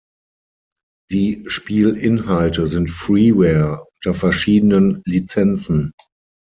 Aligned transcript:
Die 1.11 1.43
Spielinhalte 1.45 2.65
sind 2.65 2.89
Freeware 2.89 3.85
unter 3.99 4.17
verschiedenen 4.19 5.03
Lizenzen. 5.05 5.91